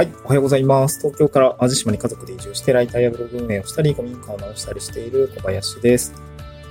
[0.00, 0.98] はい、おはようございます。
[0.98, 6.14] 東京から淡路島に家族で移住して、ライターやブログ運営をしたり、古民家を直したりしている小林です。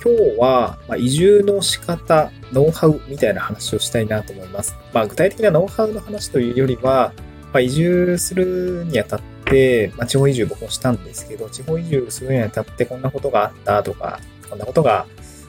[0.04, 4.76] 今日は、ま移住の仕方、ノウハウみたいな話をしたいなと思います。
[4.94, 7.14] まあ、具体的なノウハウの話というよりは、
[7.54, 15.06] まあ、移住するにあたって、まあ、地方移住僕もしたんですけど、地方移住するにあたってこんなことがあったとか、こんなことが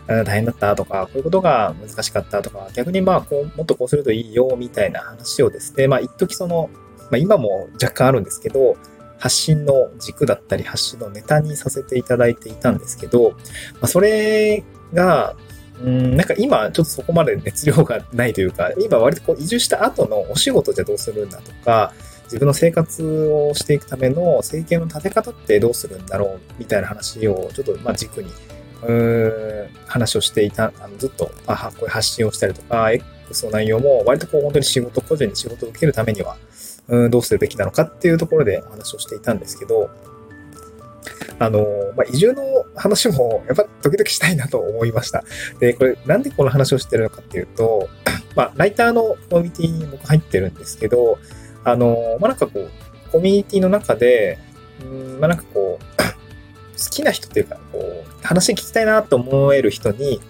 [0.06, 6.68] 大変だったとか、こういうことが難しかったとか、逆にまあ、こう、もっとこうするといいよ、みたいな話をですね、まあ、一時その、
[7.10, 8.76] まあ、今も若干あるんですけど、
[9.18, 13.36] 発信の軸だったり、発信のネタにさせていただいていたんですけど、ま
[13.82, 14.64] あ、それ
[14.94, 15.36] が、
[15.82, 21.92] うん、なんか今ちょっとそこまで熱量がないというか、今割とこう移住した後のお仕事じゃどうするんだとか、
[22.24, 28.30] 自分の生活をしていくための生計の立て方ってどうするんだろうみたいな話をちょっとまあ軸に、
[28.86, 36.36] うん、話をしていた、あのずっと、あ、こういう発信をしたりとか、X の内容も割とこう本当に仕事、個人に仕事を受けるためには、
[36.90, 39.90] うん、どうするべきなのかっていうところでお話をしていたんですけど、
[41.38, 41.64] あの、
[41.96, 42.42] まあ、移住の
[42.74, 45.24] 話もやっぱ時々したいなと思いました。
[45.58, 47.88] で、これなんでこの話をしてるのかっていうと、
[48.36, 51.18] まあ、ライターのコミュニティに僕入ってるんですけど、
[51.64, 52.70] あの、まあ、なんかこう、
[53.10, 54.38] コミュニティの中で、
[54.82, 55.84] うん、まあ、なんかこう、
[56.82, 60.20] 好きな人っていうか、こう、話聞きたいなと思える人に、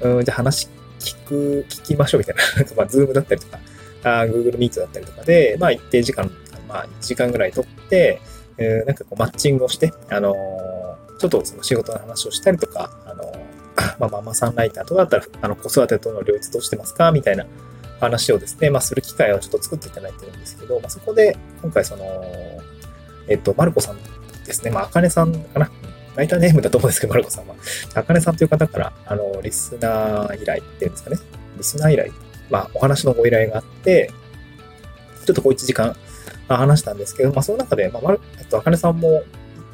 [0.00, 0.68] うん、じゃあ話
[1.00, 3.58] 聞く、聞きましょうみたいな、なんかま、ズームだったりとか、
[4.04, 6.30] あ Google Meet だったりとかで、まあ一定時間、
[6.68, 8.20] まあ1時間ぐらい取って、
[8.58, 17.46] えー、なんかこうマッチングをして、あのー、ちょっとその仕事の話をしたりとか、あのー、 まあママさんライターとかだったら、あの子育てとの両立どうしてますかみたいな
[18.00, 22.04] 話をですね、まあする機会をちょっと作っていただいてるんですけど、まあそこで今回その、
[23.28, 23.98] えっと、マルコさん
[24.44, 25.70] ですね、まあ、あかねさんかな。
[26.14, 27.54] ライターネームだと思うんですけど、マルコさんは。
[27.94, 31.16] あかねさんという方から、あの、リスナー依頼っていうんですかね。
[31.56, 32.12] リスナー依頼
[32.52, 34.12] まあ、お話のご依頼があって、
[35.24, 35.96] ちょっとこう1時間
[36.48, 39.22] 話したんですけど、まあ、その中で、まあ、まる、えっと、あかねさんも、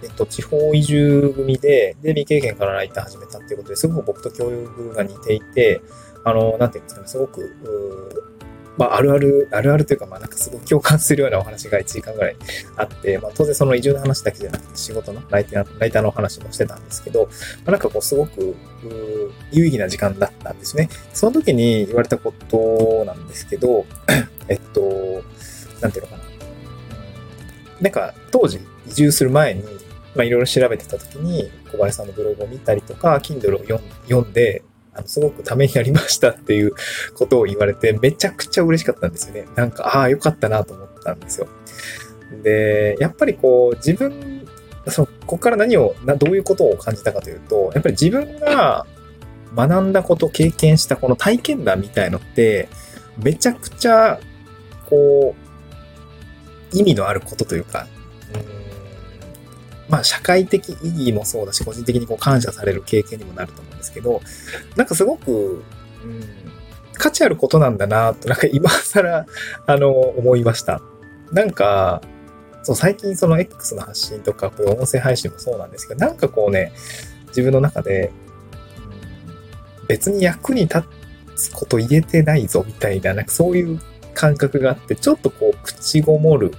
[0.05, 5.83] えっと、地方移住組で、で、未経験からライター始めたっていうことですごく僕と教育が似ていて、
[6.25, 8.38] あの、なんていうんですかね、すごく、
[8.79, 12.37] まあ、あるある、あるあるというか、まあ、なんかすごく共感するようなお話が1時間ぐらい
[12.77, 17.31] あって、まあ、当然その移住の話だけじゃなくて、仕事のライター、ライターのお話もしてたんですけど、ま
[17.67, 18.57] あ、なんかこう、すごく、
[19.51, 20.89] 有意義な時間だったんですね。
[21.13, 23.85] その時に言われたことなんですけど、
[24.49, 25.25] えっと、
[25.81, 26.23] なんていうのかな。
[27.81, 29.65] なんか、当時、移住する前に、
[30.15, 34.63] まあ、いろいろ調べてた時に、小林さんのブログを見たりとか、Kindle を読んで、
[34.99, 36.73] あの、すごくためになりましたっていう
[37.15, 39.47] ことを言われて、めちゃくちゃ嬉しかったんですよね。
[39.55, 41.49] なんか、ああ、よかったなと思ったんですよ。
[42.43, 44.47] で、やっぱりこう、自分、
[44.89, 48.87] その、ここから何を、などういうことを感じたかというと、やっぱり自分が
[49.55, 52.69] 学んだこと、経験したこの体験談みたいのって、
[53.23, 54.21] めちゃくちゃ、
[54.89, 55.35] こ
[56.73, 57.87] う、意味のあることというか、
[59.89, 64.21] まあ、社会的意義もそうだし、個人的にこう感謝される経験にもなると思うんですけど、
[64.77, 65.63] なんかすごく、
[66.05, 66.25] うん、
[66.95, 69.27] 価値あることなんだなと、なんか今更、
[69.67, 70.83] あの、思いました。
[71.33, 72.03] なんか、
[72.63, 76.73] そう、最近その X の発信とか、こういう音声配信もそうなんですけど、なんかこうね、
[77.29, 78.11] 自分の中で、
[79.87, 80.83] 別に役に立
[81.35, 83.81] つこと言えてないぞ、みたいな、なんかそういう
[84.13, 86.53] 感覚があって、ちょっとこう、口ごもる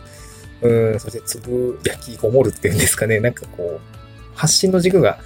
[0.62, 3.80] うん、そしてつぶやきごもるっていうんですかね、なんかこう、
[4.36, 5.20] 発信の軸が、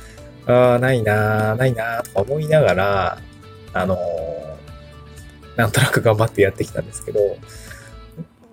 [0.46, 3.18] ああ、ないなないなとか思いながら、
[3.74, 7.20] あのー、なんとなく頑張ってやってきたんですけど、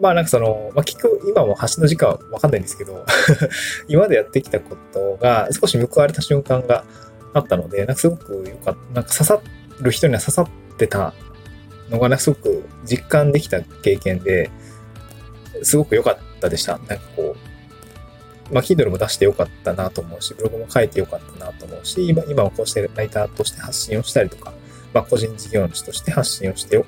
[0.01, 3.05] まあなんかその、まあ聞く、今も発信の時間はわかんないんですけど、
[3.89, 6.85] 今までやってきたことが少し報われた瞬間が
[7.35, 9.41] あったので、なんかすごくよかった、なんか刺さ
[9.81, 11.13] る人には刺さってた
[11.91, 14.51] のが、ね、すごく実感できた経験で、
[15.63, 16.79] すごく良かったでした。
[16.79, 17.37] なんかこ
[18.51, 24.53] う、まあ、Kindle も出して良かったなと思うし、ブログも書いて良かったなと思うし、今今はこうしてライターとして発信をしたりとか、
[24.93, 26.85] まあ、個人事業主として発信をして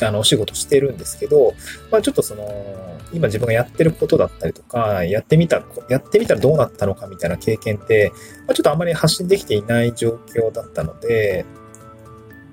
[0.00, 1.54] あの、お仕事してるんですけど、
[1.90, 8.12] まあ、ちょっとその、今自分がやってることだったりとか、やってみた、やってみたらどうなったのかみたいな経験って、
[8.46, 11.44] まあ、ちょっとあんまり発信できていない状況だったので、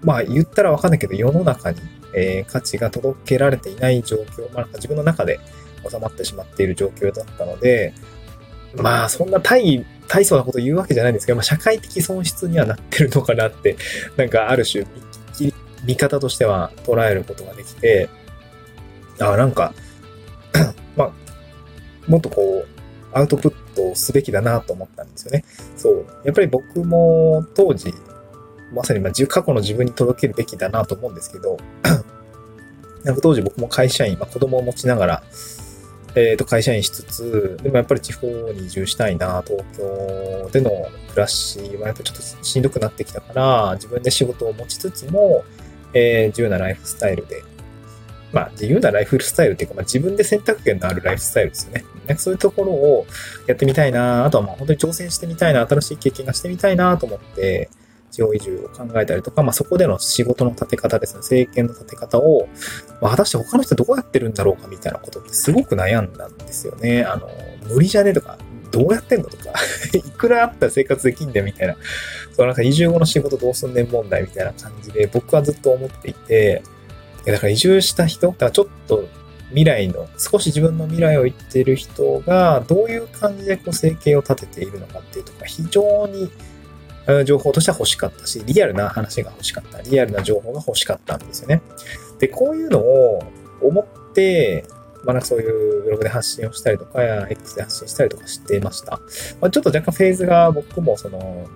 [0.04, 1.80] まあ言ったらわかんないけど、世の中に
[2.16, 5.40] えー、価値が届けられていない状況、まあ、自分の中で
[5.90, 7.94] 収まってしまっている状況だったので、
[8.76, 13.78] まあ、そんな大、大層なこと言うわけじゃないんですけど、まあ、社会的損失にはなってるのかなって、
[14.18, 14.86] なんかある種、
[15.84, 18.10] 見方としては捉えることができて、
[19.20, 19.74] あなんか
[20.96, 21.12] まあ、
[22.08, 22.68] もっとこう、
[23.14, 25.44] アウトプットすべきだなと思ったんですよね。
[25.76, 26.06] そう。
[26.24, 27.94] やっぱり僕も当時、
[28.74, 31.58] まさにまあ過去の自分に届けるべきだなと思うんですけど、
[33.04, 35.24] なんか当時僕も会社員、まあ、子供を持ちながら、
[36.16, 40.70] えっ、と、会社員しつつ、でもやっぱり地方に移住したいな、東京での
[41.10, 45.46] 暮らしはやっぱちょっとしんどくなってきたから、自分で仕事を持ちつつも、
[45.94, 47.44] えー、自由なライフスタイルで、
[48.34, 51.86] まあ、自由なライフスタイルっていうか、まあ、自分で選択権のあるライフスタイルですよね。
[52.08, 53.06] なんかそういうところを
[53.48, 57.70] やってみたいな、あとはまあ本当に挑戦してみたいな、新しい経験がしてみたいなと思って、
[58.12, 62.48] 地方移住を考えたりとか、まあ、そこでの仕事の立て方ですね、政権の立て方を、
[63.02, 67.04] まあ、果たして他の人どうやってるんだろうかみたいなことってすごく悩んだんですよね。
[67.04, 67.30] あの、
[67.70, 68.38] 無理じゃねとか、
[68.72, 69.54] どうやってんのとか
[69.94, 71.76] いくらあったら生活できんだよみたいな、
[72.34, 76.64] そのなんか移住後の仕事どうすんねん問題みたいな感じで僕はずっと思っていて、
[77.26, 79.08] だから移住した人、だからちょっと
[79.50, 86.32] 未来の、少し自分の未来を言っている人がどういう感じでこう生計を立てているのかっていうところが非常に
[87.26, 89.82] 情報としては欲しかったし、リアルな話が欲しかった。
[89.82, 91.62] リアルな情報が欲しかったんですよね。
[92.20, 93.24] で、こういうのを
[93.62, 94.66] 思って、
[95.04, 99.00] まあ、なんかそういうブログで発信をしたりとか、X で発信したりとかしていました。
[99.40, 101.48] まあ、ちょっと若干フェーズが僕もその、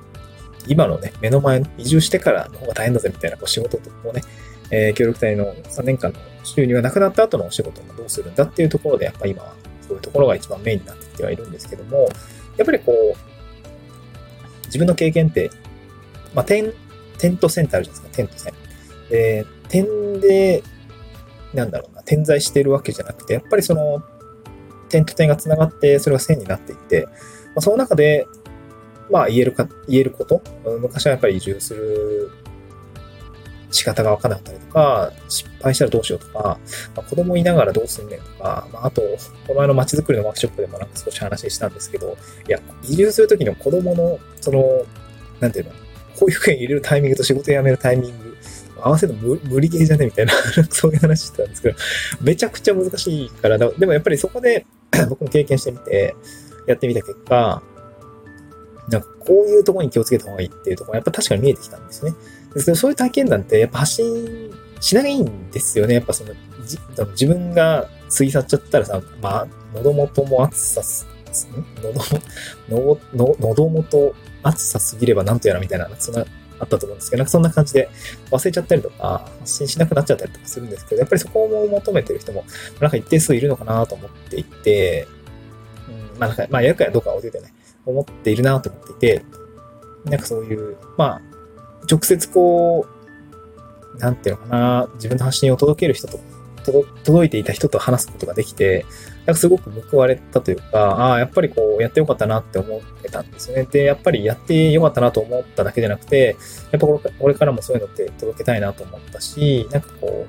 [0.67, 4.21] 今のね、目の前の移住してからの方が大変だぜみたいなこう仕事をね、
[4.71, 9.53] えー、協力隊の3年間の収入がなくなった後のお仕事もどうするんだっていうところで、やっぱ今は
[9.87, 12.09] そういうところが一番メインになってきてはいるんですけども、
[12.57, 13.34] やっぱりこう、
[14.75, 15.49] 自分の経験って、
[16.33, 16.73] まあ、点、
[17.17, 18.53] 点と線ってあるじゃないですか、点と線。
[19.09, 20.63] で、点で、
[21.53, 24.03] なんだろうな、点在してるわけじゃなくて、やっぱりその、
[24.89, 27.11] 点と点が繋がって、それが線になっていって、ま
[27.57, 28.27] あ、その中で、
[29.09, 30.41] まあ言えるか、言えること、
[30.81, 32.31] 昔はやっぱり移住する
[33.71, 36.59] 仕方がわからなかったりとか、失敗したらどうしようとか、ま
[36.97, 39.01] あ、子供いながらどうすんねんとか、まあ、あと、
[39.47, 42.17] この前の街づくりのワークショップでもなんか少し話したんですけど、
[42.47, 44.83] いや、移住するときの子供の、その、
[45.39, 45.71] なんていうの、
[46.15, 48.37] 保育園入れるタイミングと仕事辞めるタイミング、
[48.81, 50.33] 合わせるの無理ゲーじゃねみたいな、
[50.69, 51.75] そういう話してたんですけど、
[52.21, 54.65] めちゃくちゃ難しいからでもやっぱりそこで
[55.09, 56.15] 僕も経験してみて、
[56.67, 57.61] やってみた結果、
[58.89, 62.13] なんかこういうところに気をつけた方がいいっていうところがやっぱ確かに見えてきたんですね。
[62.53, 65.95] ですけど、そういう体験談ってやっぱ発信しないんですよね。
[65.95, 66.33] やっぱその、
[66.65, 66.77] じ
[67.11, 71.07] 自分が過ぎ去っちゃったらさ、まあ、喉元も暑さす、
[72.69, 76.25] 喉、喉、喉元暑さすぎればなんとやらみたいな、そんな、
[76.57, 77.89] あったと思うんですけど、なんかそんな感じで
[78.31, 82.45] 忘れちゃったりとか、発信しなくなっちゃったりとかするんですけど、やっぱりそこを求めてる人も、
[82.79, 85.07] なんか一定数いるのかなと思っていて、
[86.13, 87.53] うん、まあなんか、まあやるかどうかは置いといてね、
[87.85, 89.25] 思っているなと思っていて、
[90.05, 91.21] なんかそういう、まあ、
[91.89, 92.85] 直接こ
[93.93, 96.19] う、なんていうのかな、自分の発信を届ける人と、
[97.03, 98.85] 届いていた人と話すことができて、
[99.25, 103.67] なんかすごく報われたというか、ああ、やっぱりこう、やってよかったなって思ってたんですよね。
[103.71, 106.37] で、やっぱりやってよかったなと思っただけじゃなくて、
[106.71, 110.27] やっぱこれからもそういうのって届けたいなと思ったし、なんかこ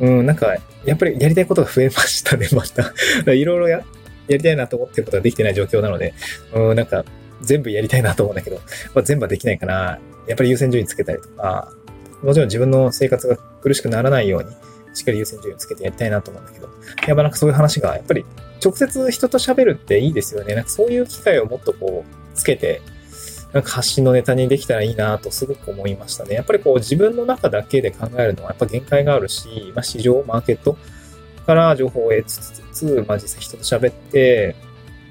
[0.00, 2.92] う、うん、なんか、やっぱりやりたいことが増えましたね、また。
[3.32, 3.84] いろいろや、
[4.28, 6.14] やりたいなと思ってることができてない状況なので、
[6.54, 7.04] うん、なんか、
[7.42, 8.56] 全部やりたいなと思うんだけど、
[8.94, 9.98] まあ、全部はできないかな。
[10.26, 11.72] やっぱり優先順位つけたりとか、
[12.22, 14.50] もちろん自分の生活が苦しくならないように、
[14.94, 16.68] しっかり優先順位をつけてやりたいなと思うんだけど、
[17.06, 18.24] やっぱなんかそういう話が、やっぱり
[18.64, 20.54] 直接人と喋るっていいですよね。
[20.54, 22.80] なんかそういう機会をもっとこう、つけて、
[23.52, 26.34] なんか発信のネタにできたらいいなとすごく思いましたね。
[26.34, 30.76] やっぱりこう自分の中だけで考えるのはやっぱ限界があるし、まあ市場、マーケット
[31.44, 32.38] から情報を得つ
[32.72, 34.56] つ、まあ実際人と喋って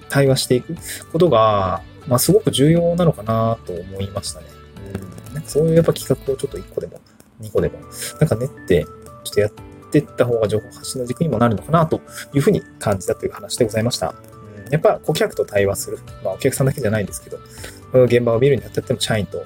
[0.10, 0.76] 対話していく
[1.12, 4.48] ことが、まあすごく重要なのかなと思いましたね。
[5.34, 7.00] なんそういうやっぱ企画をちょっと1個でも
[7.42, 7.80] 2個でも、
[8.20, 9.52] なんか練って、ちょっとやっ
[9.92, 12.02] ていった方が情報発信の軸にもなるのかなと
[12.34, 14.14] いうふうに感じたという話でございました。
[14.66, 16.00] うん、やっぱ顧客と対話する。
[16.24, 17.40] まあお客さんだけじゃないんですけど、
[18.06, 19.46] 現場を見るにあたっても社員と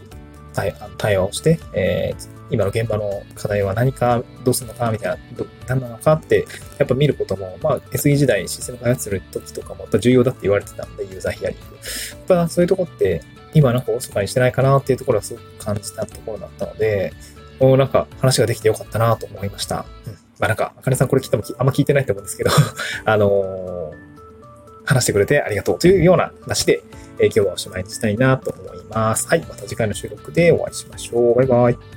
[0.97, 6.45] 対話をして、えー、今の現場の課題は何か、どうするのか、みたいな、何なのかって、
[6.77, 11.65] やっぱ見ることも、まあ、SE 時代システム開発する時とかも、やっぱ重要だって言われてたんで、ユーザーヒアリング。
[11.75, 13.21] やっぱそういうとこって、
[13.53, 17.13] 今なんかおそかにしてないかなっていうところはすごく感じたところだったので、
[17.59, 19.85] もうなんか話ができてよかったなと思いました。
[20.05, 20.13] うん。
[20.39, 22.51] まあなんか、あかねさんこれ聞いてもあんま聞いてないと思うんですけど
[23.05, 26.83] あのー、話してくれてありがとうというような話で、
[27.19, 29.27] え、今日はおしまいにしたいなと思います。
[29.27, 29.39] はい。
[29.41, 31.35] また次回の収録でお会いしましょう。
[31.35, 31.96] バイバイ。